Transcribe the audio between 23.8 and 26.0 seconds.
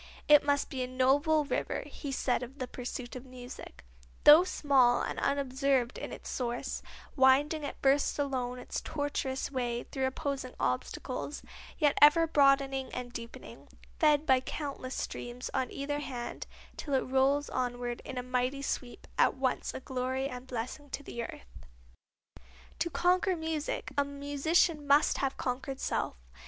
a musician must have conquered